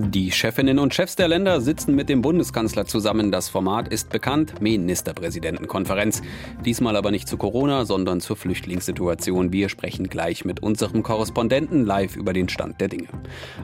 [0.00, 3.32] Die Chefinnen und Chefs der Länder sitzen mit dem Bundeskanzler zusammen.
[3.32, 6.22] Das Format ist bekannt, Ministerpräsidentenkonferenz.
[6.64, 9.52] Diesmal aber nicht zu Corona, sondern zur Flüchtlingssituation.
[9.52, 13.08] Wir sprechen gleich mit unserem Korrespondenten live über den Stand der Dinge.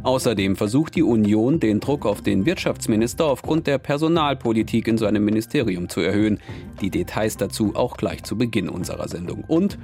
[0.03, 5.89] Außerdem versucht die Union, den Druck auf den Wirtschaftsminister aufgrund der Personalpolitik in seinem Ministerium
[5.89, 6.41] zu erhöhen.
[6.81, 9.45] Die Details dazu auch gleich zu Beginn unserer Sendung.
[9.47, 9.79] Und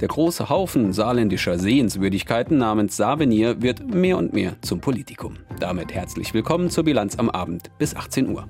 [0.00, 5.36] der große Haufen saarländischer Sehenswürdigkeiten namens Savenir wird mehr und mehr zum Politikum.
[5.60, 8.48] Damit herzlich willkommen zur Bilanz am Abend bis 18 Uhr.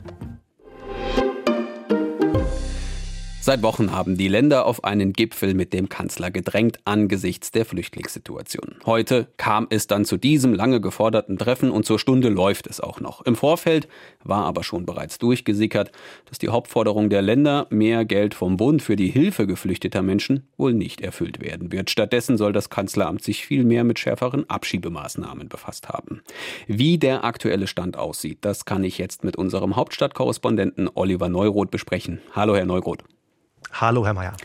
[3.46, 8.76] Seit Wochen haben die Länder auf einen Gipfel mit dem Kanzler gedrängt angesichts der Flüchtlingssituation.
[8.86, 13.00] Heute kam es dann zu diesem lange geforderten Treffen und zur Stunde läuft es auch
[13.00, 13.20] noch.
[13.26, 13.86] Im Vorfeld
[14.22, 15.92] war aber schon bereits durchgesickert,
[16.24, 20.72] dass die Hauptforderung der Länder, mehr Geld vom Bund für die Hilfe geflüchteter Menschen, wohl
[20.72, 21.90] nicht erfüllt werden wird.
[21.90, 26.22] Stattdessen soll das Kanzleramt sich viel mehr mit schärferen Abschiebemaßnahmen befasst haben.
[26.66, 32.20] Wie der aktuelle Stand aussieht, das kann ich jetzt mit unserem Hauptstadtkorrespondenten Oliver Neuroth besprechen.
[32.32, 33.04] Hallo, Herr Neuroth.
[33.80, 34.36] Hallo, Herr Mayer.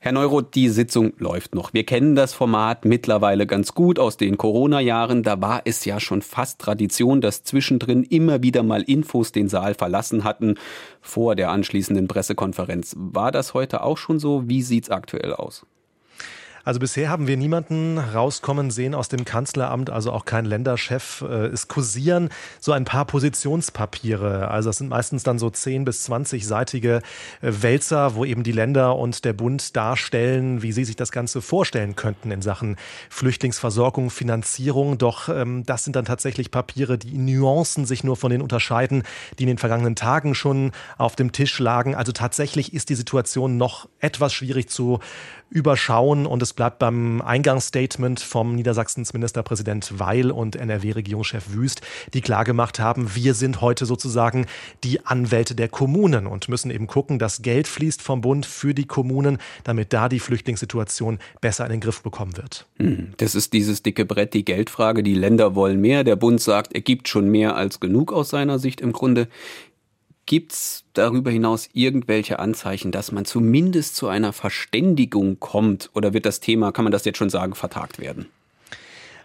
[0.00, 1.72] Herr Neuroth, die Sitzung läuft noch.
[1.72, 5.22] Wir kennen das Format mittlerweile ganz gut aus den Corona-Jahren.
[5.22, 9.74] Da war es ja schon fast Tradition, dass zwischendrin immer wieder mal Infos den Saal
[9.74, 10.56] verlassen hatten
[11.00, 12.96] vor der anschließenden Pressekonferenz.
[12.98, 14.48] War das heute auch schon so?
[14.48, 15.64] Wie sieht's aktuell aus?
[16.64, 21.22] Also bisher haben wir niemanden rauskommen sehen aus dem Kanzleramt, also auch kein Länderchef.
[21.22, 22.28] Äh, es kursieren
[22.60, 24.48] so ein paar Positionspapiere.
[24.48, 27.02] Also das sind meistens dann so 10 bis 20-seitige äh,
[27.40, 31.96] Wälzer, wo eben die Länder und der Bund darstellen, wie sie sich das Ganze vorstellen
[31.96, 32.76] könnten in Sachen
[33.10, 34.98] Flüchtlingsversorgung, Finanzierung.
[34.98, 39.02] Doch ähm, das sind dann tatsächlich Papiere, die in Nuancen sich nur von den unterscheiden,
[39.38, 41.96] die in den vergangenen Tagen schon auf dem Tisch lagen.
[41.96, 45.00] Also tatsächlich ist die Situation noch etwas schwierig zu
[45.52, 51.80] überschauen und es bleibt beim Eingangsstatement vom Niedersachsens Ministerpräsident Weil und NRW-Regierungschef Wüst,
[52.14, 54.46] die klar gemacht haben, wir sind heute sozusagen
[54.84, 58.86] die Anwälte der Kommunen und müssen eben gucken, dass Geld fließt vom Bund für die
[58.86, 62.66] Kommunen, damit da die Flüchtlingssituation besser in den Griff bekommen wird.
[62.78, 65.02] Hm, das ist dieses dicke Brett, die Geldfrage.
[65.02, 66.04] Die Länder wollen mehr.
[66.04, 69.28] Der Bund sagt, er gibt schon mehr als genug aus seiner Sicht im Grunde.
[70.26, 75.90] Gibt es darüber hinaus irgendwelche Anzeichen, dass man zumindest zu einer Verständigung kommt?
[75.94, 78.26] Oder wird das Thema, kann man das jetzt schon sagen, vertagt werden?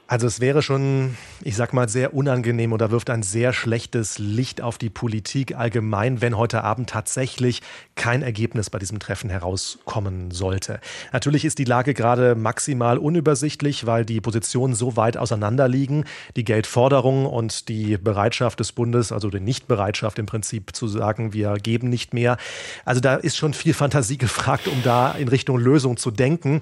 [0.10, 4.62] Also es wäre schon, ich sag mal, sehr unangenehm oder wirft ein sehr schlechtes Licht
[4.62, 7.62] auf die Politik allgemein, wenn heute Abend tatsächlich
[7.96, 10.80] kein Ergebnis bei diesem Treffen herauskommen sollte.
[11.12, 16.06] Natürlich ist die Lage gerade maximal unübersichtlich, weil die Positionen so weit auseinander liegen.
[16.38, 21.56] Die Geldforderung und die Bereitschaft des Bundes, also die Nichtbereitschaft im Prinzip zu sagen, wir
[21.56, 22.38] geben nicht mehr.
[22.86, 26.62] Also da ist schon viel Fantasie gefragt, um da in Richtung Lösung zu denken.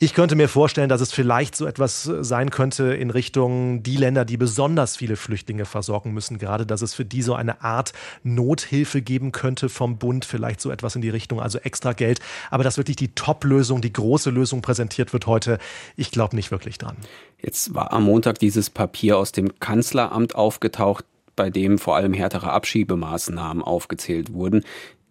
[0.00, 4.24] Ich könnte mir vorstellen, dass es vielleicht so etwas sein könnte in Richtung die Länder,
[4.24, 7.92] die besonders viele Flüchtlinge versorgen müssen, gerade dass es für die so eine Art
[8.22, 12.20] Nothilfe geben könnte vom Bund, vielleicht so etwas in die Richtung, also extra Geld.
[12.48, 15.58] Aber dass wirklich die Top-Lösung, die große Lösung präsentiert wird heute,
[15.96, 16.96] ich glaube nicht wirklich dran.
[17.42, 22.52] Jetzt war am Montag dieses Papier aus dem Kanzleramt aufgetaucht, bei dem vor allem härtere
[22.52, 24.62] Abschiebemaßnahmen aufgezählt wurden.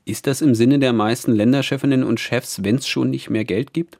[0.06, 3.74] Ist das im Sinne der meisten Länderchefinnen und Chefs, wenn es schon nicht mehr Geld
[3.74, 4.00] gibt?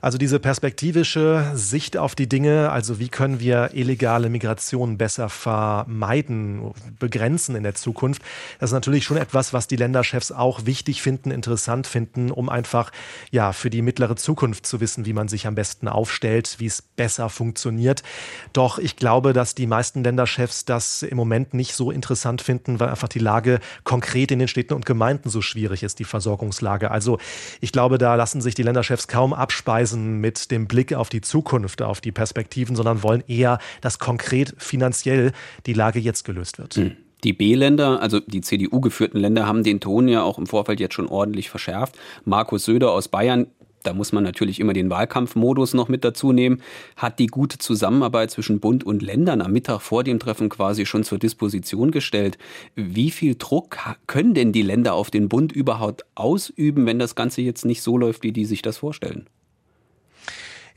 [0.00, 6.72] Also diese perspektivische Sicht auf die Dinge, also wie können wir illegale Migration besser vermeiden,
[7.00, 8.22] begrenzen in der Zukunft,
[8.60, 12.92] das ist natürlich schon etwas, was die Länderchefs auch wichtig finden, interessant finden, um einfach
[13.32, 16.80] ja für die mittlere Zukunft zu wissen, wie man sich am besten aufstellt, wie es
[16.80, 18.04] besser funktioniert.
[18.52, 22.88] Doch ich glaube, dass die meisten Länderchefs das im Moment nicht so interessant finden, weil
[22.88, 26.92] einfach die Lage konkret in den Städten und Gemeinden so schwierig ist, die Versorgungslage.
[26.92, 27.18] Also
[27.60, 31.20] ich glaube, da lassen sich die Länderchefs kaum abspeisen Reisen mit dem Blick auf die
[31.20, 35.32] Zukunft, auf die Perspektiven, sondern wollen eher, dass konkret finanziell
[35.66, 36.74] die Lage jetzt gelöst wird.
[36.74, 36.92] Hm.
[37.24, 41.08] Die B-Länder, also die CDU-geführten Länder, haben den Ton ja auch im Vorfeld jetzt schon
[41.08, 41.98] ordentlich verschärft.
[42.24, 43.48] Markus Söder aus Bayern,
[43.82, 46.62] da muss man natürlich immer den Wahlkampfmodus noch mit dazu nehmen,
[46.94, 51.02] hat die gute Zusammenarbeit zwischen Bund und Ländern am Mittag vor dem Treffen quasi schon
[51.02, 52.38] zur Disposition gestellt.
[52.76, 57.40] Wie viel Druck können denn die Länder auf den Bund überhaupt ausüben, wenn das Ganze
[57.40, 59.26] jetzt nicht so läuft, wie die sich das vorstellen?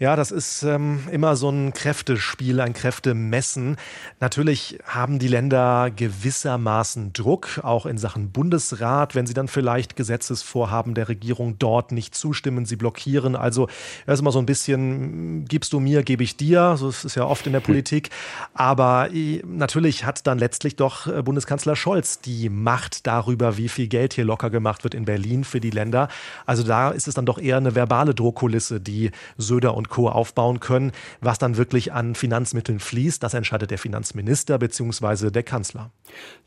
[0.02, 3.78] Ja, das ist ähm, immer so ein Kräftespiel, ein Kräftemessen.
[4.20, 10.96] Natürlich haben die Länder gewissermaßen Druck, auch in Sachen Bundesrat, wenn sie dann vielleicht Gesetzesvorhaben
[10.96, 13.36] der Regierung dort nicht zustimmen, sie blockieren.
[13.36, 13.68] Also
[14.08, 16.78] das ist immer so ein bisschen, gibst du mir, gebe ich dir.
[16.78, 18.10] So ist es ja oft in der Politik.
[18.56, 23.88] Aber äh, natürlich hat dann letztlich doch äh, Bundeskanzler Scholz die Macht darüber, wie viel
[23.88, 26.08] Geld hier locker gemacht wird in Berlin für die Länder.
[26.48, 30.10] Also da ist es dann doch eher eine verbale Drohkulisse, die Söder und Co.
[30.10, 30.92] aufbauen können.
[31.20, 35.30] Was dann wirklich an Finanzmitteln fließt, das entscheidet der Finanzminister bzw.
[35.30, 35.92] der Kanzler.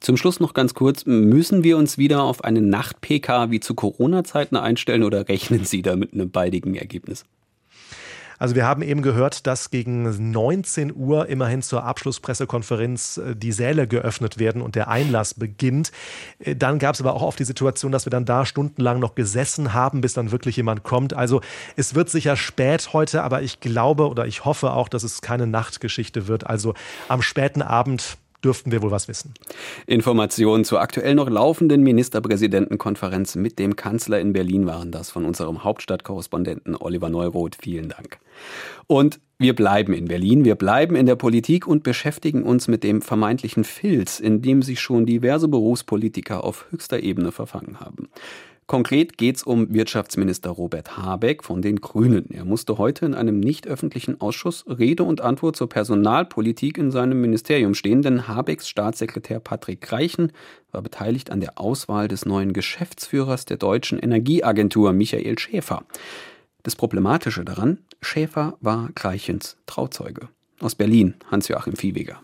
[0.00, 4.56] Zum Schluss noch ganz kurz, müssen wir uns wieder auf eine Nacht-PK wie zu Corona-Zeiten
[4.56, 7.25] einstellen oder rechnen Sie da mit einem baldigen Ergebnis?
[8.38, 13.86] Also wir haben eben gehört, dass gegen 19 Uhr immerhin zur Abschlusspressekonferenz äh, die Säle
[13.86, 15.92] geöffnet werden und der Einlass beginnt.
[16.38, 19.14] Äh, dann gab es aber auch oft die Situation, dass wir dann da stundenlang noch
[19.14, 21.14] gesessen haben, bis dann wirklich jemand kommt.
[21.14, 21.40] Also
[21.76, 25.46] es wird sicher spät heute, aber ich glaube oder ich hoffe auch, dass es keine
[25.46, 26.46] Nachtgeschichte wird.
[26.46, 26.75] Also
[27.08, 29.35] am späten Abend dürften wir wohl was wissen.
[29.87, 35.64] Informationen zur aktuell noch laufenden Ministerpräsidentenkonferenz mit dem Kanzler in Berlin waren das von unserem
[35.64, 37.56] Hauptstadtkorrespondenten Oliver Neuroth.
[37.61, 38.19] Vielen Dank.
[38.87, 43.02] Und wir bleiben in Berlin, wir bleiben in der Politik und beschäftigen uns mit dem
[43.02, 48.08] vermeintlichen Filz, in dem sich schon diverse Berufspolitiker auf höchster Ebene verfangen haben.
[48.66, 52.31] Konkret geht es um Wirtschaftsminister Robert Habeck von den Grünen.
[52.31, 57.20] Er musste heute in einem nicht öffentlichen Ausschuss Rede und Antwort zur Personalpolitik in seinem
[57.20, 60.32] Ministerium stehen, denn Habecks Staatssekretär Patrick Reichen
[60.72, 65.84] war beteiligt an der Auswahl des neuen Geschäftsführers der deutschen Energieagentur, Michael Schäfer.
[66.62, 70.28] Das Problematische daran, Schäfer war Gleichens Trauzeuge.
[70.60, 72.22] Aus Berlin, Hans-Joachim Viehweger.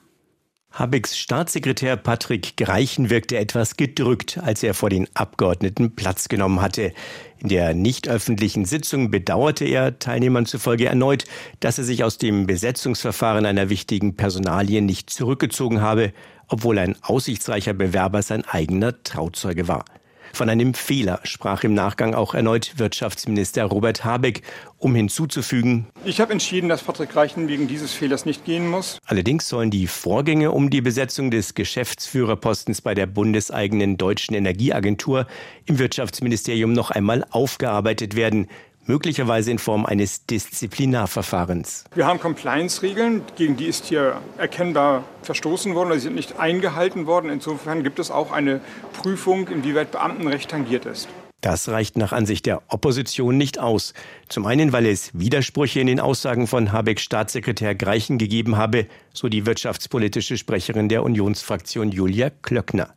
[0.72, 6.92] Habecks Staatssekretär Patrick Greichen wirkte etwas gedrückt, als er vor den Abgeordneten Platz genommen hatte.
[7.38, 11.24] In der nicht öffentlichen Sitzung bedauerte er Teilnehmern zufolge erneut,
[11.58, 16.12] dass er sich aus dem Besetzungsverfahren einer wichtigen Personalie nicht zurückgezogen habe,
[16.46, 19.84] obwohl ein aussichtsreicher Bewerber sein eigener Trauzeuge war.
[20.32, 24.42] Von einem Fehler sprach im Nachgang auch erneut Wirtschaftsminister Robert Habeck,
[24.78, 28.98] um hinzuzufügen, ich habe entschieden, dass Patrick Reichen wegen dieses Fehlers nicht gehen muss.
[29.04, 35.26] Allerdings sollen die Vorgänge um die Besetzung des Geschäftsführerpostens bei der bundeseigenen deutschen Energieagentur
[35.66, 38.48] im Wirtschaftsministerium noch einmal aufgearbeitet werden
[38.90, 41.84] möglicherweise in Form eines Disziplinarverfahrens.
[41.94, 47.30] Wir haben Compliance-Regeln, gegen die ist hier erkennbar verstoßen worden, sie sind nicht eingehalten worden.
[47.30, 48.60] Insofern gibt es auch eine
[48.92, 51.08] Prüfung, inwieweit Beamtenrecht tangiert ist.
[51.40, 53.94] Das reicht nach Ansicht der Opposition nicht aus.
[54.28, 59.28] Zum einen, weil es Widersprüche in den Aussagen von Habecks Staatssekretär Greichen gegeben habe, so
[59.28, 62.94] die wirtschaftspolitische Sprecherin der Unionsfraktion Julia Klöckner.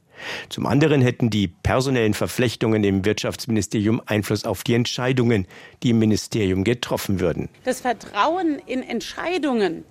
[0.50, 5.48] Zum anderen hätten die personellen Verflechtungen im Wirtschaftsministerium Einfluss auf die Entscheidungen,
[5.84, 7.50] die im Ministerium getroffen würden.
[7.64, 9.84] Das Vertrauen in Entscheidungen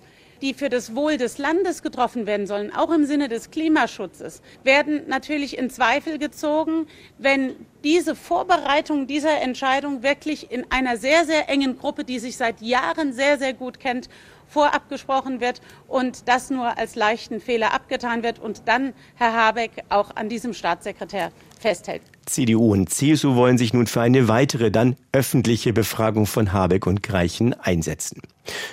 [0.43, 5.03] die für das Wohl des Landes getroffen werden sollen, auch im Sinne des Klimaschutzes, werden
[5.07, 6.85] natürlich in Zweifel gezogen,
[7.17, 12.61] wenn diese Vorbereitung dieser Entscheidung wirklich in einer sehr, sehr engen Gruppe, die sich seit
[12.61, 14.09] Jahren sehr, sehr gut kennt,
[14.53, 19.71] vorab gesprochen wird und das nur als leichten Fehler abgetan wird und dann Herr Habeck
[19.89, 22.03] auch an diesem Staatssekretär festhält.
[22.25, 27.03] CDU und CSU wollen sich nun für eine weitere, dann öffentliche Befragung von Habeck und
[27.03, 28.21] Greichen einsetzen.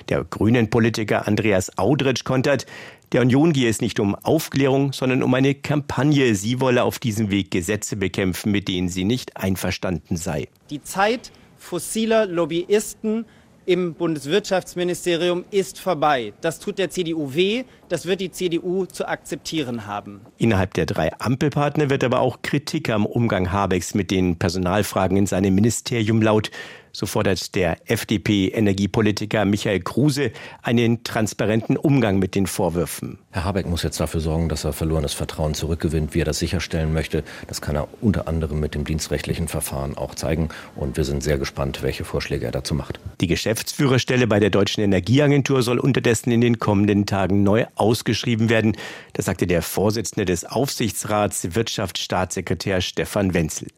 [0.09, 2.67] Der grünen Politiker Andreas Audretsch kontert,
[3.13, 6.37] der Union gehe es nicht um Aufklärung, sondern um eine Kampagne.
[6.37, 10.47] Sie wolle auf diesem Weg Gesetze bekämpfen, mit denen sie nicht einverstanden sei.
[10.69, 13.25] Die Zeit fossiler Lobbyisten
[13.71, 16.33] im Bundeswirtschaftsministerium ist vorbei.
[16.41, 20.23] Das tut der CDU weh, das wird die CDU zu akzeptieren haben.
[20.39, 25.27] Innerhalb der drei Ampelpartner wird aber auch Kritik am Umgang Habecks mit den Personalfragen in
[25.27, 26.51] seinem Ministerium laut.
[26.93, 33.19] So fordert der FDP-Energiepolitiker Michael Kruse einen transparenten Umgang mit den Vorwürfen.
[33.31, 36.15] Herr Habeck muss jetzt dafür sorgen, dass er verlorenes Vertrauen zurückgewinnt.
[36.15, 40.15] Wie er das sicherstellen möchte, das kann er unter anderem mit dem dienstrechtlichen Verfahren auch
[40.15, 40.49] zeigen.
[40.75, 42.99] Und wir sind sehr gespannt, welche Vorschläge er dazu macht.
[43.21, 48.77] Die Geschäftsführerstelle bei der Deutschen Energieagentur soll unterdessen in den kommenden Tagen neu ausgeschrieben werden.
[49.13, 53.69] Das sagte der Vorsitzende des Aufsichtsrats, Wirtschaftsstaatssekretär Stefan Wenzel.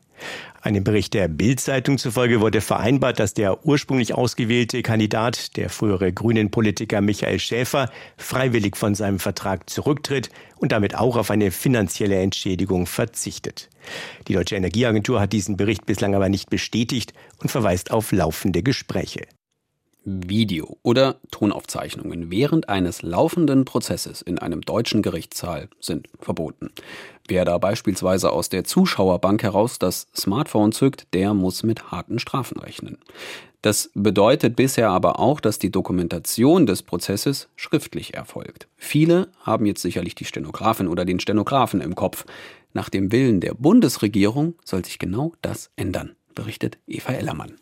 [0.64, 7.00] Einem Bericht der Bild-Zeitung zufolge wurde vereinbart, dass der ursprünglich ausgewählte Kandidat, der frühere Grünen-Politiker
[7.00, 13.70] Michael Schäfer, freiwillig von seinem Vertrag zurücktritt und damit auch auf eine finanzielle Entschädigung verzichtet.
[14.28, 19.22] Die Deutsche Energieagentur hat diesen Bericht bislang aber nicht bestätigt und verweist auf laufende Gespräche.
[20.04, 26.70] Video- oder Tonaufzeichnungen während eines laufenden Prozesses in einem deutschen Gerichtssaal sind verboten.
[27.28, 32.58] Wer da beispielsweise aus der Zuschauerbank heraus das Smartphone zückt, der muss mit harten Strafen
[32.58, 32.98] rechnen.
[33.62, 38.66] Das bedeutet bisher aber auch, dass die Dokumentation des Prozesses schriftlich erfolgt.
[38.76, 42.24] Viele haben jetzt sicherlich die Stenografin oder den Stenografen im Kopf.
[42.72, 47.54] Nach dem Willen der Bundesregierung soll sich genau das ändern, berichtet Eva Ellermann.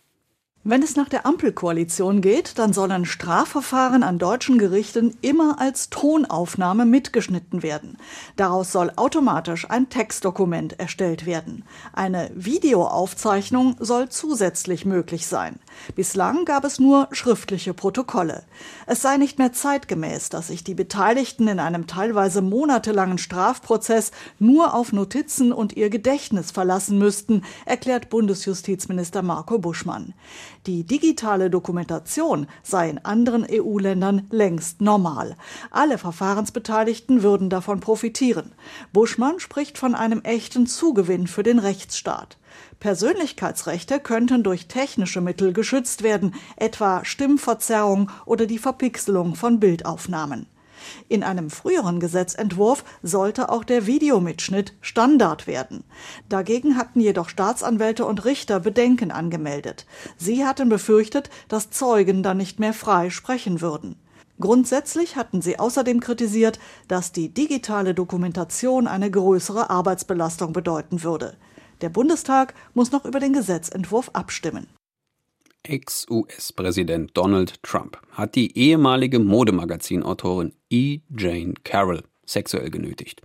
[0.62, 6.84] Wenn es nach der Ampelkoalition geht, dann sollen Strafverfahren an deutschen Gerichten immer als Tonaufnahme
[6.84, 7.96] mitgeschnitten werden.
[8.36, 11.64] Daraus soll automatisch ein Textdokument erstellt werden.
[11.94, 15.58] Eine Videoaufzeichnung soll zusätzlich möglich sein.
[15.96, 18.42] Bislang gab es nur schriftliche Protokolle.
[18.86, 24.74] Es sei nicht mehr zeitgemäß, dass sich die Beteiligten in einem teilweise monatelangen Strafprozess nur
[24.74, 30.12] auf Notizen und ihr Gedächtnis verlassen müssten, erklärt Bundesjustizminister Marco Buschmann.
[30.66, 35.34] Die digitale Dokumentation sei in anderen EU-Ländern längst normal.
[35.70, 38.52] Alle Verfahrensbeteiligten würden davon profitieren.
[38.92, 42.36] Buschmann spricht von einem echten Zugewinn für den Rechtsstaat.
[42.78, 50.46] Persönlichkeitsrechte könnten durch technische Mittel geschützt werden, etwa Stimmverzerrung oder die Verpixelung von Bildaufnahmen.
[51.08, 55.84] In einem früheren Gesetzentwurf sollte auch der Videomitschnitt Standard werden.
[56.28, 59.86] Dagegen hatten jedoch Staatsanwälte und Richter Bedenken angemeldet.
[60.16, 63.96] Sie hatten befürchtet, dass Zeugen dann nicht mehr frei sprechen würden.
[64.40, 66.58] Grundsätzlich hatten sie außerdem kritisiert,
[66.88, 71.36] dass die digitale Dokumentation eine größere Arbeitsbelastung bedeuten würde.
[71.82, 74.66] Der Bundestag muss noch über den Gesetzentwurf abstimmen.
[75.62, 81.00] Ex-US-Präsident Donald Trump hat die ehemalige Modemagazinautorin E.
[81.16, 83.22] Jane Carroll sexuell genötigt.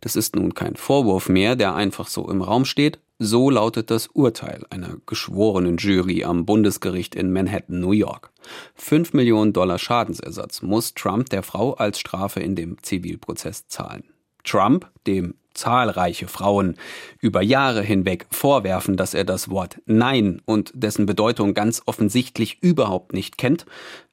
[0.00, 2.98] Das ist nun kein Vorwurf mehr, der einfach so im Raum steht.
[3.18, 8.32] So lautet das Urteil einer geschworenen Jury am Bundesgericht in Manhattan, New York.
[8.74, 14.02] Fünf Millionen Dollar Schadensersatz muss Trump der Frau als Strafe in dem Zivilprozess zahlen.
[14.42, 16.76] Trump, dem zahlreiche Frauen
[17.20, 23.12] über Jahre hinweg vorwerfen, dass er das Wort Nein und dessen Bedeutung ganz offensichtlich überhaupt
[23.12, 23.66] nicht kennt,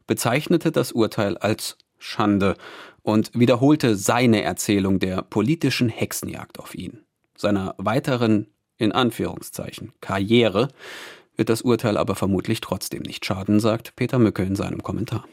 [0.07, 2.55] bezeichnete das Urteil als Schande
[3.01, 7.03] und wiederholte seine Erzählung der politischen Hexenjagd auf ihn.
[7.35, 10.69] Seiner weiteren, in Anführungszeichen, Karriere
[11.35, 15.25] wird das Urteil aber vermutlich trotzdem nicht schaden, sagt Peter Mücke in seinem Kommentar.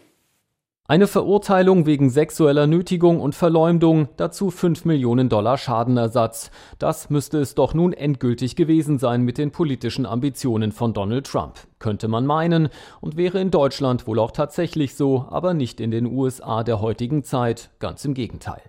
[0.89, 6.53] Eine Verurteilung wegen sexueller Nötigung und Verleumdung, dazu 5 Millionen Dollar Schadenersatz.
[6.79, 11.55] Das müsste es doch nun endgültig gewesen sein mit den politischen Ambitionen von Donald Trump.
[11.81, 12.69] Könnte man meinen
[13.01, 17.25] und wäre in Deutschland wohl auch tatsächlich so, aber nicht in den USA der heutigen
[17.25, 18.63] Zeit, ganz im Gegenteil.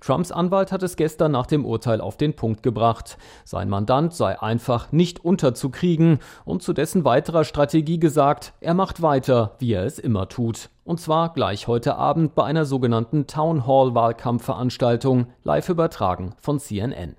[0.00, 3.16] Trumps Anwalt hat es gestern nach dem Urteil auf den Punkt gebracht.
[3.44, 9.56] Sein Mandant sei einfach nicht unterzukriegen und zu dessen weiterer Strategie gesagt, er macht weiter,
[9.58, 10.70] wie er es immer tut.
[10.84, 17.16] Und zwar gleich heute Abend bei einer sogenannten Town Hall Wahlkampfveranstaltung, live übertragen von CNN.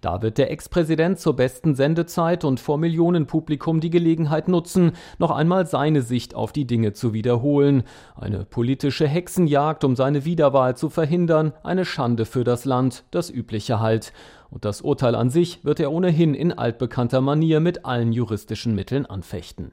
[0.00, 5.66] Da wird der Ex-Präsident zur besten Sendezeit und vor Millionenpublikum die Gelegenheit nutzen, noch einmal
[5.66, 7.84] seine Sicht auf die Dinge zu wiederholen.
[8.14, 13.80] Eine politische Hexenjagd, um seine Wiederwahl zu verhindern, eine Schande für das Land, das übliche
[13.80, 14.12] halt.
[14.50, 19.06] Und das Urteil an sich wird er ohnehin in altbekannter Manier mit allen juristischen Mitteln
[19.06, 19.72] anfechten.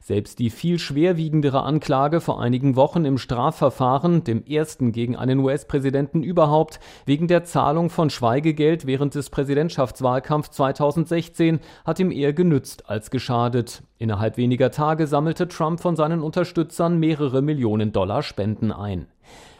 [0.00, 6.22] Selbst die viel schwerwiegendere Anklage vor einigen Wochen im Strafverfahren, dem ersten gegen einen US-Präsidenten
[6.22, 13.10] überhaupt, wegen der Zahlung von Schweigegeld während des Präsidentschaftswahlkampfs 2016, hat ihm eher genützt als
[13.10, 13.82] geschadet.
[13.98, 19.06] Innerhalb weniger Tage sammelte Trump von seinen Unterstützern mehrere Millionen Dollar Spenden ein.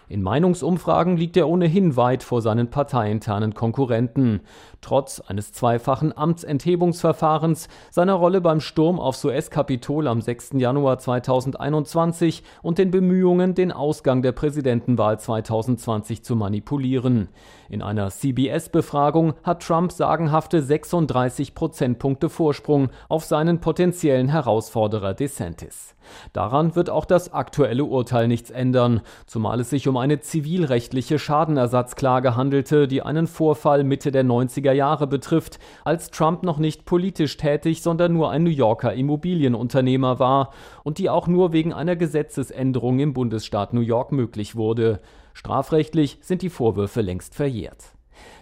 [0.06, 4.40] In Meinungsumfragen liegt er ohnehin weit vor seinen parteiinternen Konkurrenten.
[4.82, 10.52] Trotz eines zweifachen Amtsenthebungsverfahrens, seiner Rolle beim Sturm aufs US-Kapitol am 6.
[10.56, 17.28] Januar 2021 und den Bemühungen, den Ausgang der Präsidentenwahl 2020 zu manipulieren.
[17.70, 25.94] In einer CBS-Befragung hat Trump sagenhafte 36 Prozentpunkte Vorsprung auf seinen potenziellen Herausforderer DeSantis.
[26.32, 32.36] Daran wird auch das aktuelle Urteil nichts ändern, zumal es sich um eine zivilrechtliche Schadenersatzklage
[32.36, 37.80] handelte, die einen Vorfall Mitte der 90er Jahre betrifft, als Trump noch nicht politisch tätig,
[37.80, 40.50] sondern nur ein New Yorker Immobilienunternehmer war
[40.82, 45.00] und die auch nur wegen einer Gesetzesänderung im Bundesstaat New York möglich wurde.
[45.32, 47.94] Strafrechtlich sind die Vorwürfe längst verjährt.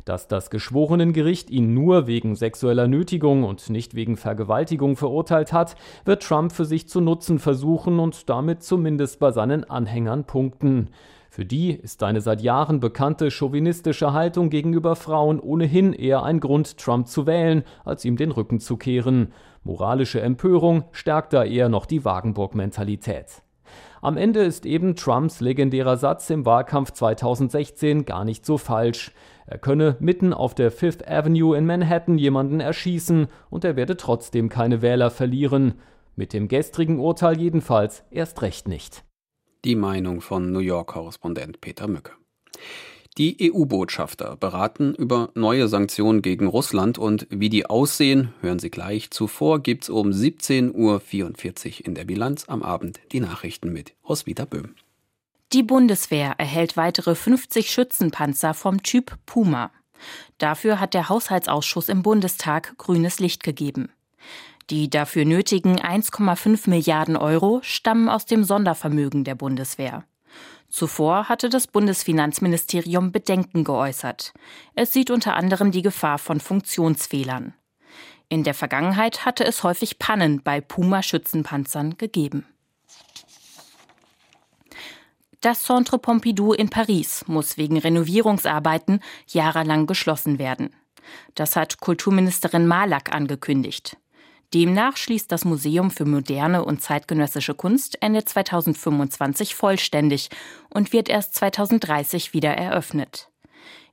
[0.05, 6.25] Dass das Geschworenengericht ihn nur wegen sexueller Nötigung und nicht wegen Vergewaltigung verurteilt hat, wird
[6.25, 10.91] Trump für sich zu nutzen versuchen und damit zumindest bei seinen Anhängern punkten.
[11.35, 16.77] Für die ist seine seit Jahren bekannte chauvinistische Haltung gegenüber Frauen ohnehin eher ein Grund,
[16.77, 19.33] Trump zu wählen, als ihm den Rücken zu kehren.
[19.65, 23.41] Moralische Empörung stärkt da eher noch die Wagenburg-Mentalität.
[24.03, 29.13] Am Ende ist eben Trumps legendärer Satz im Wahlkampf 2016 gar nicht so falsch.
[29.47, 34.51] Er könne mitten auf der Fifth Avenue in Manhattan jemanden erschießen und er werde trotzdem
[34.51, 35.77] keine Wähler verlieren.
[36.15, 39.03] Mit dem gestrigen Urteil jedenfalls erst recht nicht.
[39.65, 42.13] Die Meinung von New York-Korrespondent Peter Mücke.
[43.19, 49.11] Die EU-Botschafter beraten über neue Sanktionen gegen Russland und wie die aussehen, hören Sie gleich.
[49.11, 50.73] Zuvor gibt's um 17.44
[51.81, 54.75] Uhr in der Bilanz am Abend die Nachrichten mit Roswitha Böhm.
[55.53, 59.71] Die Bundeswehr erhält weitere 50 Schützenpanzer vom Typ Puma.
[60.39, 63.91] Dafür hat der Haushaltsausschuss im Bundestag grünes Licht gegeben.
[64.71, 70.05] Die dafür nötigen 1,5 Milliarden Euro stammen aus dem Sondervermögen der Bundeswehr.
[70.69, 74.33] Zuvor hatte das Bundesfinanzministerium Bedenken geäußert.
[74.75, 77.53] Es sieht unter anderem die Gefahr von Funktionsfehlern.
[78.31, 82.47] In der Vergangenheit hatte es häufig Pannen bei Puma-Schützenpanzern gegeben.
[85.43, 90.71] Das Centre Pompidou in Paris muss wegen Renovierungsarbeiten jahrelang geschlossen werden.
[91.35, 93.99] Das hat Kulturministerin Malak angekündigt.
[94.55, 100.29] Demnach schließt das Museum für moderne und zeitgenössische Kunst Ende 2025 vollständig
[100.69, 103.31] und wird erst 2030 wieder eröffnet.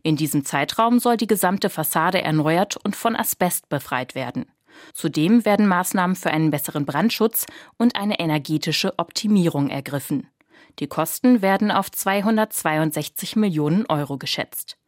[0.04, 4.46] In diesem Zeitraum soll die gesamte Fassade erneuert und von Asbest befreit werden.
[4.94, 7.46] Zudem werden Maßnahmen für einen besseren Brandschutz
[7.78, 10.28] und eine energetische Optimierung ergriffen.
[10.80, 14.79] Die Kosten werden auf 262 Millionen Euro geschätzt.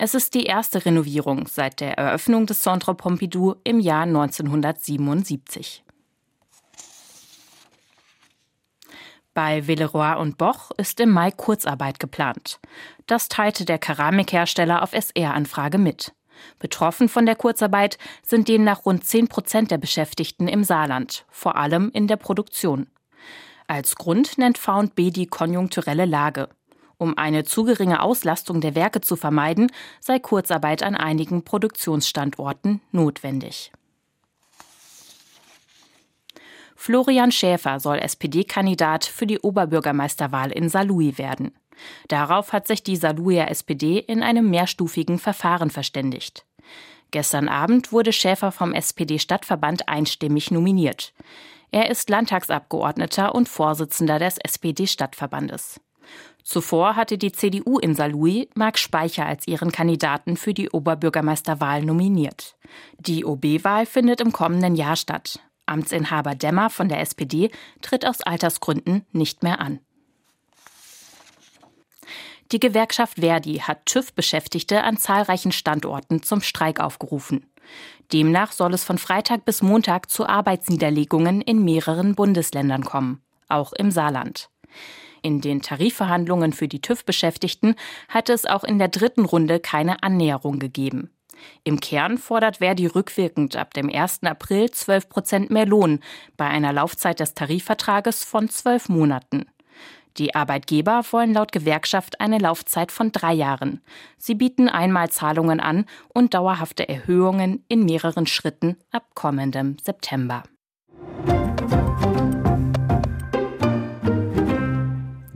[0.00, 5.82] Es ist die erste Renovierung seit der Eröffnung des Centre Pompidou im Jahr 1977.
[9.34, 12.60] Bei Villeroy und Boch ist im Mai Kurzarbeit geplant.
[13.06, 16.12] Das teilte der Keramikhersteller auf SR-Anfrage mit.
[16.60, 21.90] Betroffen von der Kurzarbeit sind demnach rund 10 Prozent der Beschäftigten im Saarland, vor allem
[21.92, 22.86] in der Produktion.
[23.66, 26.48] Als Grund nennt V&B die konjunkturelle Lage.
[26.98, 33.72] Um eine zu geringe Auslastung der Werke zu vermeiden, sei Kurzarbeit an einigen Produktionsstandorten notwendig.
[36.74, 41.52] Florian Schäfer soll SPD-Kandidat für die Oberbürgermeisterwahl in Saarlouis werden.
[42.08, 46.44] Darauf hat sich die Saarlouier SPD in einem mehrstufigen Verfahren verständigt.
[47.10, 51.12] Gestern Abend wurde Schäfer vom SPD-Stadtverband einstimmig nominiert.
[51.70, 55.80] Er ist Landtagsabgeordneter und Vorsitzender des SPD-Stadtverbandes.
[56.48, 62.56] Zuvor hatte die CDU in Saarlouis Marc Speicher als ihren Kandidaten für die Oberbürgermeisterwahl nominiert.
[62.98, 65.40] Die OB-Wahl findet im kommenden Jahr statt.
[65.66, 67.50] Amtsinhaber Demmer von der SPD
[67.82, 69.80] tritt aus Altersgründen nicht mehr an.
[72.50, 77.44] Die Gewerkschaft Verdi hat TÜV-Beschäftigte an zahlreichen Standorten zum Streik aufgerufen.
[78.10, 83.90] Demnach soll es von Freitag bis Montag zu Arbeitsniederlegungen in mehreren Bundesländern kommen, auch im
[83.90, 84.48] Saarland.
[85.22, 87.74] In den Tarifverhandlungen für die TÜV-Beschäftigten
[88.08, 91.10] hatte es auch in der dritten Runde keine Annäherung gegeben.
[91.64, 94.24] Im Kern fordert Verdi rückwirkend ab dem 1.
[94.24, 96.00] April 12 Prozent mehr Lohn
[96.36, 99.46] bei einer Laufzeit des Tarifvertrages von zwölf Monaten.
[100.16, 103.80] Die Arbeitgeber wollen laut Gewerkschaft eine Laufzeit von drei Jahren.
[104.16, 110.42] Sie bieten Einmalzahlungen an und dauerhafte Erhöhungen in mehreren Schritten ab kommendem September.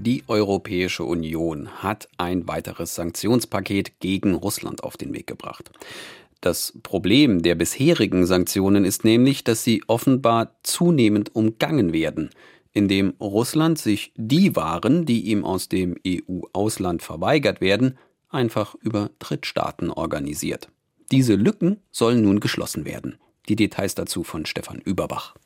[0.04, 5.70] Die Europäische Union hat ein weiteres Sanktionspaket gegen Russland auf den Weg gebracht.
[6.40, 12.30] Das Problem der bisherigen Sanktionen ist nämlich, dass sie offenbar zunehmend umgangen werden,
[12.72, 17.96] indem Russland sich die Waren, die ihm aus dem EU-Ausland verweigert werden,
[18.28, 20.68] einfach über Drittstaaten organisiert.
[21.12, 23.18] Diese Lücken sollen nun geschlossen werden.
[23.48, 25.36] Die Details dazu von Stefan Überbach.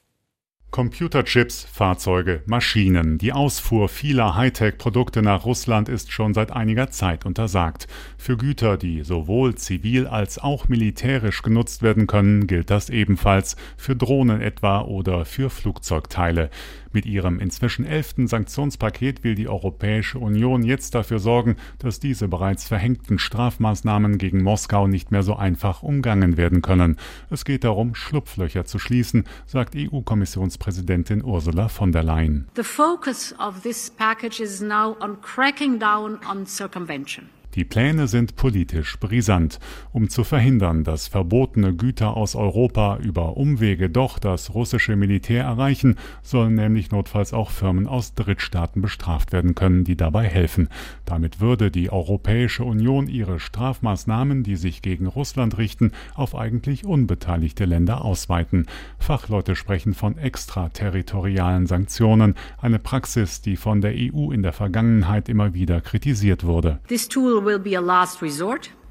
[0.71, 3.17] Computerchips, Fahrzeuge, Maschinen.
[3.17, 7.87] Die Ausfuhr vieler Hightech-Produkte nach Russland ist schon seit einiger Zeit untersagt.
[8.19, 13.97] Für Güter, die sowohl zivil als auch militärisch genutzt werden können, gilt das ebenfalls, für
[13.97, 16.51] Drohnen etwa oder für Flugzeugteile.
[16.97, 22.67] Mit ihrem inzwischen elften Sanktionspaket will die Europäische Union jetzt dafür sorgen, dass diese bereits
[22.67, 26.97] verhängten Strafmaßnahmen gegen Moskau nicht mehr so einfach umgangen werden können.
[27.29, 32.49] Es geht darum, Schlupflöcher zu schließen, sagt EU-Kommissionspräsidentin Ursula von der Leyen.
[32.57, 37.29] The focus of this package is now on cracking down on circumvention.
[37.57, 39.61] Die Pläne sind politisch brisant.
[39.91, 45.97] Um zu verhindern, dass verbotene Güter aus Europa über Umwege doch das russische Militär erreichen,
[46.23, 50.69] sollen nämlich notfalls auch Firmen aus Drittstaaten bestraft werden können, die dabei helfen.
[51.07, 57.65] Damit würde die Europäische Union ihre Strafmaßnahmen, die sich gegen Russland richten, auf eigentlich unbeteiligte
[57.65, 58.67] Länder ausweiten.
[58.99, 65.55] Fachleute sprechen von extraterritorialen Sanktionen, eine Praxis, die von der EU in der Vergangenheit immer
[65.55, 66.81] wieder kritisiert wurde.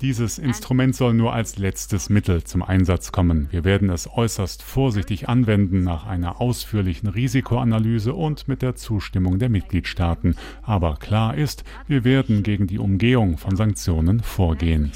[0.01, 3.47] Dieses Instrument soll nur als letztes Mittel zum Einsatz kommen.
[3.51, 9.49] Wir werden es äußerst vorsichtig anwenden nach einer ausführlichen Risikoanalyse und mit der Zustimmung der
[9.49, 10.35] Mitgliedstaaten.
[10.63, 14.91] Aber klar ist, wir werden gegen die Umgehung von Sanktionen vorgehen.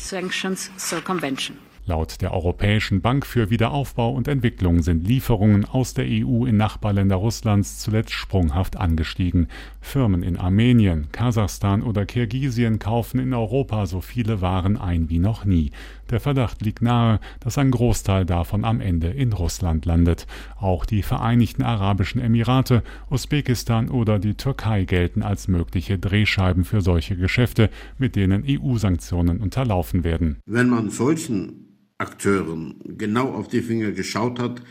[1.89, 7.15] Laut der Europäischen Bank für Wiederaufbau und Entwicklung sind Lieferungen aus der EU in Nachbarländer
[7.15, 9.47] Russlands zuletzt sprunghaft angestiegen.
[9.81, 15.45] Firmen in Armenien, Kasachstan oder Kirgisien kaufen in Europa so viele Waren ein wie noch
[15.45, 15.71] nie.
[16.11, 20.27] Der Verdacht liegt nahe, dass ein Großteil davon am Ende in Russland landet.
[20.57, 27.15] Auch die Vereinigten Arabischen Emirate, Usbekistan oder die Türkei gelten als mögliche Drehscheiben für solche
[27.15, 30.37] Geschäfte, mit denen EU-Sanktionen unterlaufen werden.
[30.45, 31.65] Wenn man solchen
[31.99, 34.61] Akteuren genau auf die Finger geschaut hat,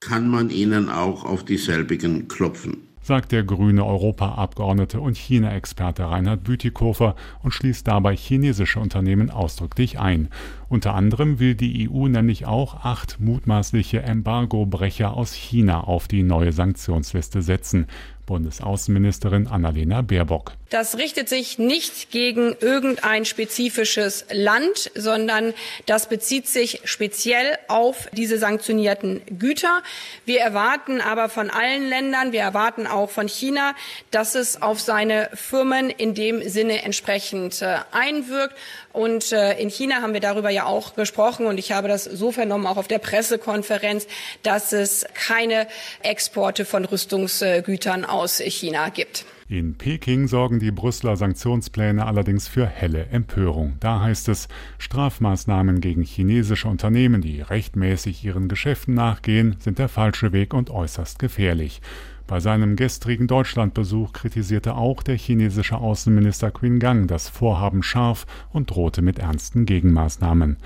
[0.00, 7.16] kann man ihnen auch auf dieselbigen klopfen sagt der grüne Europaabgeordnete und China-Experte Reinhard Bütikofer
[7.42, 10.28] und schließt dabei chinesische Unternehmen ausdrücklich ein.
[10.68, 16.52] Unter anderem will die EU nämlich auch acht mutmaßliche Embargobrecher aus China auf die neue
[16.52, 17.86] Sanktionsliste setzen.
[18.28, 20.52] Bundesaußenministerin Annalena Baerbock.
[20.68, 25.54] Das richtet sich nicht gegen irgendein spezifisches Land, sondern
[25.86, 29.82] das bezieht sich speziell auf diese sanktionierten Güter.
[30.26, 33.74] Wir erwarten aber von allen Ländern, wir erwarten auch von China,
[34.10, 38.54] dass es auf seine Firmen in dem Sinne entsprechend äh, einwirkt.
[38.92, 42.32] Und äh, in China haben wir darüber ja auch gesprochen und ich habe das so
[42.32, 44.06] vernommen, auch auf der Pressekonferenz,
[44.42, 45.66] dass es keine
[46.02, 49.24] Exporte von Rüstungsgütern aus China gibt.
[49.48, 53.76] In Peking sorgen die Brüsseler Sanktionspläne allerdings für helle Empörung.
[53.80, 60.32] Da heißt es, Strafmaßnahmen gegen chinesische Unternehmen, die rechtmäßig ihren Geschäften nachgehen, sind der falsche
[60.32, 61.80] Weg und äußerst gefährlich.
[62.26, 68.68] Bei seinem gestrigen Deutschlandbesuch kritisierte auch der chinesische Außenminister Qin Gang das Vorhaben scharf und
[68.68, 70.58] drohte mit ernsten Gegenmaßnahmen.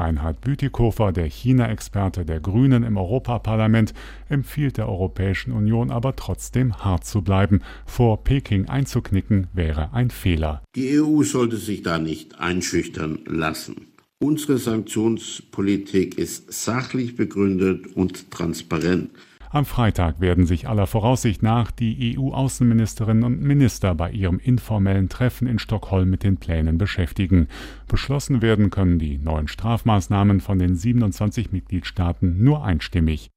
[0.00, 3.94] Reinhard Bütikofer, der China-Experte der Grünen im Europaparlament,
[4.28, 7.62] empfiehlt der Europäischen Union aber trotzdem hart zu bleiben.
[7.84, 10.62] Vor Peking einzuknicken wäre ein Fehler.
[10.74, 13.86] Die EU sollte sich da nicht einschüchtern lassen.
[14.18, 19.10] Unsere Sanktionspolitik ist sachlich begründet und transparent.
[19.56, 25.48] Am Freitag werden sich aller Voraussicht nach die EU-Außenministerinnen und Minister bei ihrem informellen Treffen
[25.48, 27.48] in Stockholm mit den Plänen beschäftigen.
[27.88, 33.30] Beschlossen werden können die neuen Strafmaßnahmen von den 27 Mitgliedstaaten nur einstimmig.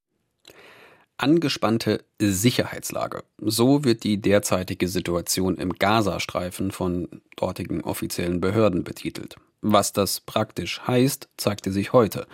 [1.16, 3.24] Angespannte Sicherheitslage.
[3.38, 9.38] So wird die derzeitige Situation im Gazastreifen von dortigen offiziellen Behörden betitelt.
[9.62, 12.28] Was das praktisch heißt, zeigte sich heute.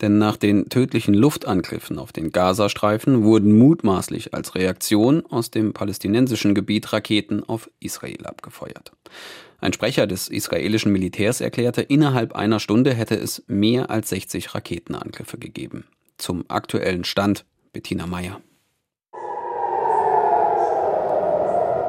[0.00, 6.54] Denn nach den tödlichen Luftangriffen auf den Gazastreifen wurden mutmaßlich als Reaktion aus dem palästinensischen
[6.54, 8.92] Gebiet Raketen auf Israel abgefeuert.
[9.60, 15.36] Ein Sprecher des israelischen Militärs erklärte, innerhalb einer Stunde hätte es mehr als 60 Raketenangriffe
[15.36, 15.84] gegeben.
[16.16, 18.40] Zum aktuellen Stand Bettina Meyer.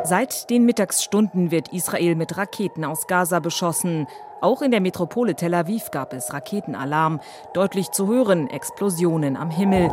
[0.04, 4.08] Seit den Mittagsstunden wird Israel mit Raketen aus Gaza beschossen.
[4.41, 7.19] Auch in der Metropole Tel Aviv gab es Raketenalarm.
[7.54, 9.91] Deutlich zu hören Explosionen am Himmel.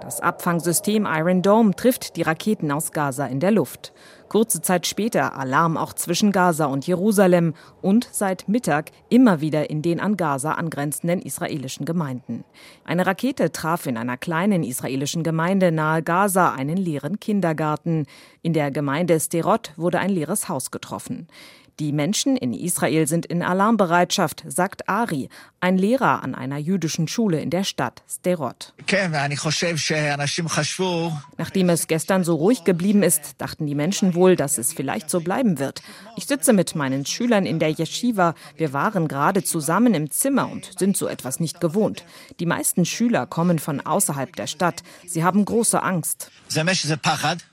[0.00, 3.92] Das Abfangsystem Iron Dome trifft die Raketen aus Gaza in der Luft.
[4.28, 9.82] Kurze Zeit später Alarm auch zwischen Gaza und Jerusalem und seit Mittag immer wieder in
[9.82, 12.42] den an Gaza angrenzenden israelischen Gemeinden.
[12.84, 18.06] Eine Rakete traf in einer kleinen israelischen Gemeinde nahe Gaza einen leeren Kindergarten.
[18.40, 21.28] In der Gemeinde Sterot wurde ein leeres Haus getroffen.
[21.82, 27.40] Die Menschen in Israel sind in Alarmbereitschaft, sagt Ari, ein Lehrer an einer jüdischen Schule
[27.40, 28.72] in der Stadt Sderot.
[31.38, 35.20] Nachdem es gestern so ruhig geblieben ist, dachten die Menschen wohl, dass es vielleicht so
[35.20, 35.82] bleiben wird.
[36.16, 38.36] Ich sitze mit meinen Schülern in der Yeshiva.
[38.56, 42.04] Wir waren gerade zusammen im Zimmer und sind so etwas nicht gewohnt.
[42.38, 44.84] Die meisten Schüler kommen von außerhalb der Stadt.
[45.04, 46.30] Sie haben große Angst.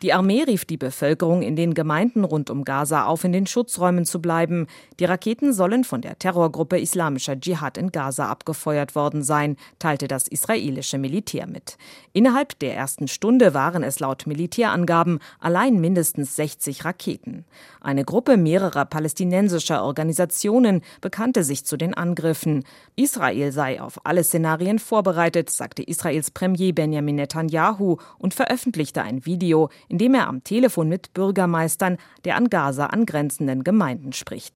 [0.01, 4.05] Die Armee rief die Bevölkerung in den Gemeinden rund um Gaza auf, in den Schutzräumen
[4.05, 4.67] zu bleiben.
[4.99, 10.27] Die Raketen sollen von der Terrorgruppe Islamischer Dschihad in Gaza abgefeuert worden sein, teilte das
[10.27, 11.77] israelische Militär mit.
[12.13, 17.45] Innerhalb der ersten Stunde waren es laut Militärangaben allein mindestens 60 Raketen.
[17.82, 22.63] Eine Gruppe mehrerer palästinensischer Organisationen bekannte sich zu den Angriffen.
[22.95, 29.69] Israel sei auf alle Szenarien vorbereitet, sagte Israels Premier Benjamin Netanyahu und veröffentlichte ein Video,
[29.88, 34.53] in dem er am Telefon mit Bürgermeistern der an Gaza angrenzenden Gemeinden spricht.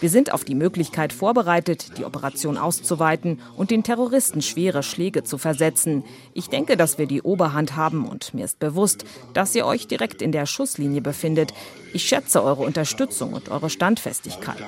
[0.00, 5.38] Wir sind auf die Möglichkeit vorbereitet, die Operation auszuweiten und den Terroristen schwere Schläge zu
[5.38, 6.04] versetzen.
[6.32, 10.22] Ich denke, dass wir die Oberhand haben und mir ist bewusst, dass ihr euch direkt
[10.22, 11.52] in der Schusslinie befindet.
[11.92, 14.64] Ich schätze eure Unterstützung und eure Standfestigkeit.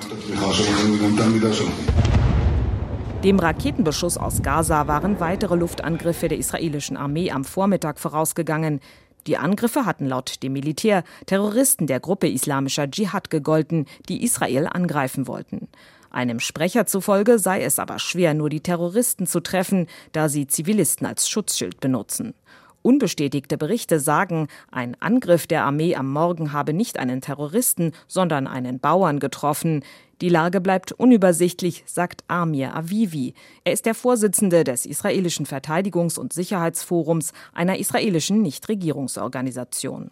[3.23, 8.79] Dem Raketenbeschuss aus Gaza waren weitere Luftangriffe der israelischen Armee am Vormittag vorausgegangen.
[9.27, 15.27] Die Angriffe hatten laut dem Militär Terroristen der Gruppe Islamischer Dschihad gegolten, die Israel angreifen
[15.27, 15.67] wollten.
[16.09, 21.05] Einem Sprecher zufolge sei es aber schwer, nur die Terroristen zu treffen, da sie Zivilisten
[21.05, 22.33] als Schutzschild benutzen.
[22.81, 28.79] Unbestätigte Berichte sagen, ein Angriff der Armee am Morgen habe nicht einen Terroristen, sondern einen
[28.79, 29.83] Bauern getroffen.
[30.19, 33.35] Die Lage bleibt unübersichtlich, sagt Amir Avivi.
[33.63, 40.09] Er ist der Vorsitzende des israelischen Verteidigungs- und Sicherheitsforums, einer israelischen Nichtregierungsorganisation.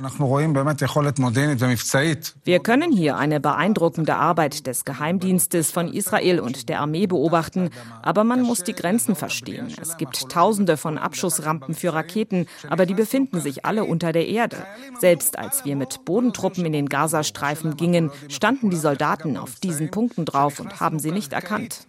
[2.44, 7.72] Wir können hier eine beeindruckende Arbeit des Geheimdienstes von Israel und der Armee beobachten,
[8.04, 9.74] aber man muss die Grenzen verstehen.
[9.82, 14.58] Es gibt tausende von Abschussrampen für Raketen, aber die befinden sich alle unter der Erde.
[15.00, 20.26] Selbst als wir mit Bodentruppen in den Gazastreifen gingen, standen die Soldaten auf diesen Punkten
[20.26, 21.88] drauf und haben sie nicht erkannt.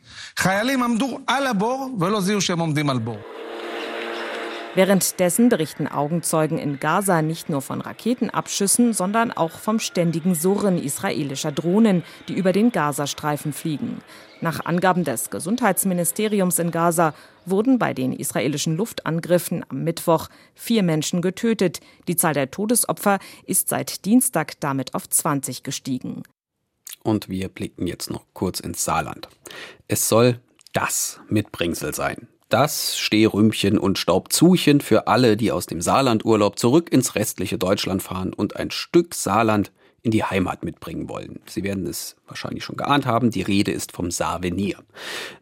[4.77, 11.51] Währenddessen berichten Augenzeugen in Gaza nicht nur von Raketenabschüssen, sondern auch vom ständigen Surren israelischer
[11.51, 14.03] Drohnen, die über den Gazastreifen fliegen.
[14.41, 17.13] Nach Angaben des Gesundheitsministeriums in Gaza
[17.45, 21.81] wurden bei den israelischen Luftangriffen am Mittwoch vier Menschen getötet.
[22.07, 26.23] Die Zahl der Todesopfer ist seit Dienstag damit auf 20 gestiegen.
[27.07, 29.29] Und wir blicken jetzt noch kurz ins Saarland.
[29.87, 30.41] Es soll
[30.73, 32.27] das Mitbringsel sein.
[32.49, 38.33] Das Stehrümpchen und Staubzuchen für alle, die aus dem Saarlandurlaub zurück ins restliche Deutschland fahren
[38.33, 39.71] und ein Stück Saarland
[40.07, 41.41] in die Heimat mitbringen wollen.
[41.47, 44.79] Sie werden es wahrscheinlich schon geahnt haben, die Rede ist vom Saarvenier.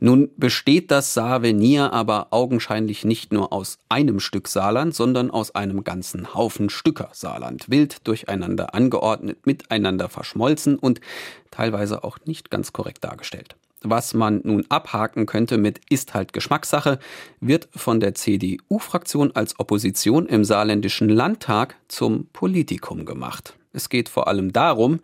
[0.00, 5.85] Nun besteht das Saarvenier aber augenscheinlich nicht nur aus einem Stück Saarland, sondern aus einem
[5.85, 11.03] ganzen Haufen Stücker Saarland, wild durcheinander angeordnet, miteinander verschmolzen und
[11.50, 13.57] teilweise auch nicht ganz korrekt dargestellt.
[13.83, 16.98] Was man nun abhaken könnte mit ist halt Geschmackssache,
[17.40, 23.59] wird von der CDU-Fraktion als Opposition im saarländischen Landtag zum Politikum gemacht.
[23.74, 25.00] Es geht vor allem darum,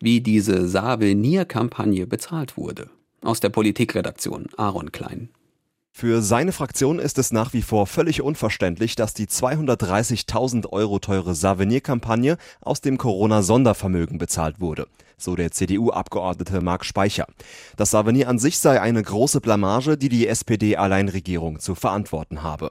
[0.00, 2.88] wie diese Savenir-Kampagne bezahlt wurde.
[3.20, 5.28] Aus der Politikredaktion Aaron Klein.
[5.90, 11.34] Für seine Fraktion ist es nach wie vor völlig unverständlich, dass die 230.000 Euro teure
[11.34, 17.26] Savenir-Kampagne aus dem Corona-Sondervermögen bezahlt wurde so der CDU-Abgeordnete Marc Speicher.
[17.76, 22.70] Das Savenier an sich sei eine große Blamage, die die SPD-Alleinregierung zu verantworten habe.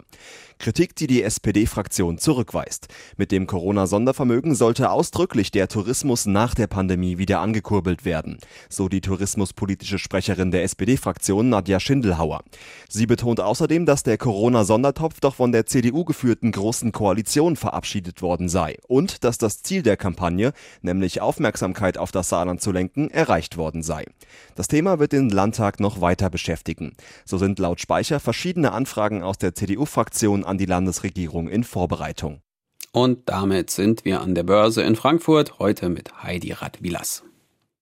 [0.62, 2.88] Kritik, die die SPD-Fraktion zurückweist.
[3.18, 8.38] Mit dem Corona-Sondervermögen sollte ausdrücklich der Tourismus nach der Pandemie wieder angekurbelt werden,
[8.70, 12.44] so die tourismuspolitische Sprecherin der SPD-Fraktion Nadja Schindelhauer.
[12.88, 18.48] Sie betont außerdem, dass der Corona-Sondertopf doch von der CDU geführten Großen Koalition verabschiedet worden
[18.48, 23.58] sei und dass das Ziel der Kampagne, nämlich Aufmerksamkeit auf das Saarland zu lenken, erreicht
[23.58, 24.06] worden sei.
[24.56, 26.94] Das Thema wird den Landtag noch weiter beschäftigen.
[27.26, 32.42] So sind laut Speicher verschiedene Anfragen aus der CDU-Fraktion an die Landesregierung in Vorbereitung.
[32.92, 37.24] Und damit sind wir an der Börse in Frankfurt, heute mit Heidi Radwilas.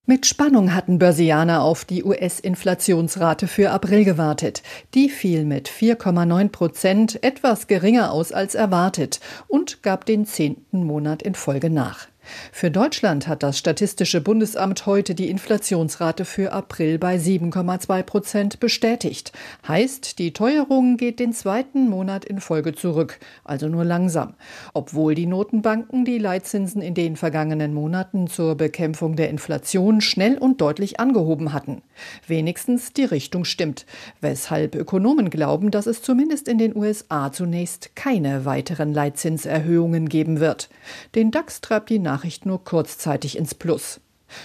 [0.10, 4.64] Mit Spannung hatten Börsianer auf die US-Inflationsrate für April gewartet.
[4.96, 11.22] Die fiel mit 4,9 Prozent etwas geringer aus als erwartet und gab den zehnten Monat
[11.22, 12.08] in Folge nach.
[12.52, 19.32] Für Deutschland hat das Statistische Bundesamt heute die Inflationsrate für April bei 7,2 Prozent bestätigt.
[19.68, 24.36] Heißt, die Teuerung geht den zweiten Monat in Folge zurück, also nur langsam.
[24.74, 30.62] Obwohl die Notenbanken die Leitzinsen in den vergangenen Monaten zur Bekämpfung der Inflation schnell und
[30.62, 31.82] deutlich angehoben hatten.
[32.28, 33.86] Wenigstens die Richtung stimmt,
[34.22, 40.70] weshalb Ökonomen glauben, dass es zumindest in den USA zunächst keine weiteren Leitzinserhöhungen geben wird.
[41.16, 44.02] Den DAX treibt die Nach Nachricht nur kurzzeitig ins Plus.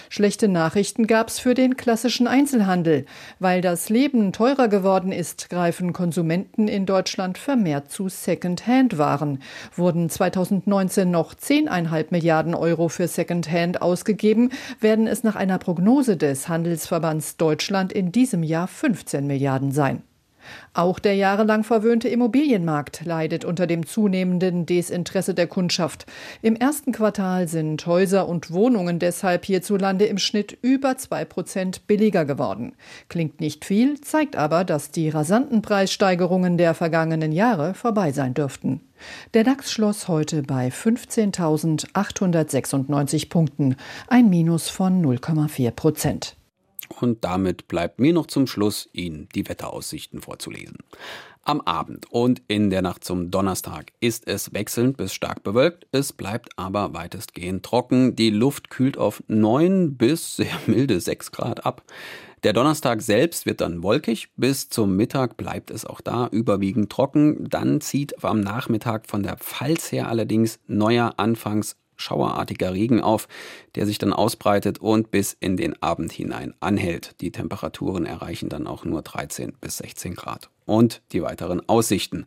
[0.07, 3.05] Schlechte Nachrichten gab's für den klassischen Einzelhandel.
[3.39, 9.41] Weil das Leben teurer geworden ist, greifen Konsumenten in Deutschland vermehrt zu Second-Hand-Waren.
[9.75, 16.47] Wurden 2019 noch 10,5 Milliarden Euro für Second-Hand ausgegeben, werden es nach einer Prognose des
[16.47, 20.01] Handelsverbands Deutschland in diesem Jahr 15 Milliarden sein.
[20.73, 26.05] Auch der jahrelang verwöhnte Immobilienmarkt leidet unter dem zunehmenden Desinteresse der Kundschaft.
[26.41, 32.25] Im ersten Quartal sind Häuser und Wohnungen deshalb hierzulande im Schnitt über zwei Prozent billiger
[32.25, 32.73] geworden.
[33.09, 38.81] Klingt nicht viel, zeigt aber, dass die rasanten Preissteigerungen der vergangenen Jahre vorbei sein dürften.
[39.33, 43.75] Der DAX schloss heute bei 15.896 Punkten,
[44.07, 46.37] ein Minus von 0,4 Prozent.
[47.01, 50.77] Und damit bleibt mir noch zum Schluss, Ihnen die Wetteraussichten vorzulesen.
[51.47, 55.85] Am Abend und in der Nacht zum Donnerstag ist es wechselnd bis stark bewölkt.
[55.91, 58.15] Es bleibt aber weitestgehend trocken.
[58.15, 61.83] Die Luft kühlt auf 9 bis sehr milde 6 Grad ab.
[62.43, 64.29] Der Donnerstag selbst wird dann wolkig.
[64.35, 67.47] Bis zum Mittag bleibt es auch da überwiegend trocken.
[67.49, 73.27] Dann zieht am Nachmittag von der Pfalz her allerdings neuer, anfangs schauerartiger Regen auf,
[73.75, 77.15] der sich dann ausbreitet und bis in den Abend hinein anhält.
[77.21, 80.49] Die Temperaturen erreichen dann auch nur 13 bis 16 Grad.
[80.65, 82.25] Und die weiteren Aussichten.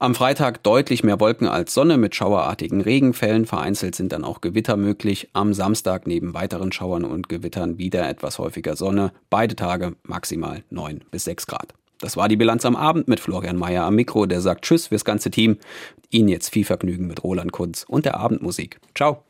[0.00, 3.46] Am Freitag deutlich mehr Wolken als Sonne mit schauerartigen Regenfällen.
[3.46, 5.28] Vereinzelt sind dann auch Gewitter möglich.
[5.34, 9.12] Am Samstag neben weiteren Schauern und Gewittern wieder etwas häufiger Sonne.
[9.30, 11.74] Beide Tage maximal 9 bis 6 Grad.
[12.00, 15.04] Das war die Bilanz am Abend mit Florian Mayer am Mikro, der sagt Tschüss fürs
[15.04, 15.58] ganze Team.
[16.10, 18.78] Ihnen jetzt viel Vergnügen mit Roland Kunz und der Abendmusik.
[18.94, 19.22] Ciao.